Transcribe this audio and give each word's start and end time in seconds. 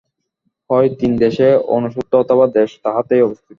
হয় 0.69 0.87
তিনি 0.99 1.15
দেশে 1.25 1.47
অনুস্যূত 1.75 2.11
অথবা 2.23 2.45
দেশ 2.57 2.69
তাঁহাতেই 2.83 3.25
অবস্থিত। 3.25 3.49